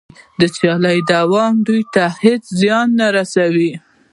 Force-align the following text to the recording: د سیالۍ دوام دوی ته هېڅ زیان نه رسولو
د 0.39 0.41
سیالۍ 0.55 0.99
دوام 1.11 1.53
دوی 1.67 1.81
ته 1.93 2.03
هېڅ 2.23 2.43
زیان 2.61 2.87
نه 2.99 3.07
رسولو 3.17 3.69